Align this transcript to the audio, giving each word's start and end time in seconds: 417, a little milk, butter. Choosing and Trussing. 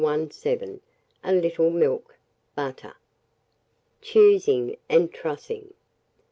417, 0.01 0.81
a 1.23 1.31
little 1.31 1.69
milk, 1.69 2.17
butter. 2.55 2.95
Choosing 4.01 4.77
and 4.89 5.13
Trussing. 5.13 5.75